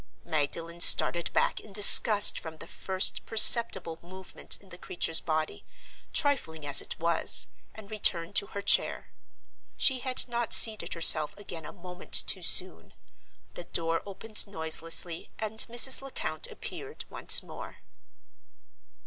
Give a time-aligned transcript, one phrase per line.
[0.25, 5.63] Magdalen started back in disgust from the first perceptible movement in the creature's body,
[6.11, 9.11] trifling as it was, and returned to her chair.
[9.77, 12.95] She had not seated herself again a moment too soon.
[13.53, 16.01] The door opened noiselessly, and Mrs.
[16.01, 17.77] Lecount appeared once more.